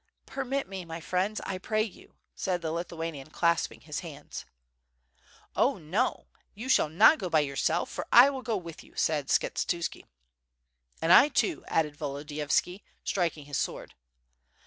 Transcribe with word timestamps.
"Permit 0.25 0.67
me, 0.67 0.83
my 0.83 0.99
friends, 0.99 1.39
I 1.41 1.59
pray 1.59 1.83
you," 1.83 2.15
said 2.33 2.63
the 2.63 2.71
Lithuanian, 2.71 3.29
clasping 3.29 3.81
his 3.81 3.99
hands. 3.99 4.45
"Oh, 5.55 5.77
no! 5.77 6.25
you 6.55 6.69
shall 6.69 6.89
not 6.89 7.19
go 7.19 7.29
by 7.29 7.41
yourself, 7.41 7.87
for 7.91 8.07
I 8.11 8.31
will 8.31 8.41
go 8.41 8.57
with 8.57 8.83
you," 8.83 8.95
said 8.95 9.27
Skshetuski. 9.27 10.05
"And 11.03 11.35
T, 11.35 11.39
too," 11.49 11.63
added 11.67 11.97
Volodiyovski, 11.99 12.81
striking 13.03 13.45
his 13.45 13.57
sword. 13.59 13.93